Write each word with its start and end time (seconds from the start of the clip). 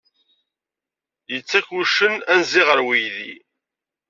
Yettak 1.31 1.67
wuccen 1.73 2.13
anzi 2.31 2.61
ɣer 2.67 2.79
uydi. 2.87 3.33